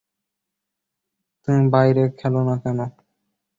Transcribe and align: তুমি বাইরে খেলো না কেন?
তুমি 1.41 1.63
বাইরে 1.73 2.03
খেলো 2.19 2.41
না 2.47 2.55
কেন? 2.63 2.79